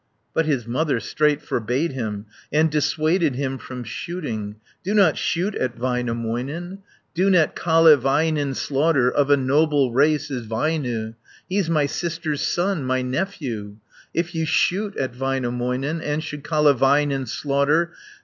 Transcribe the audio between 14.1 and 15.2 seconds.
120 "If you shoot at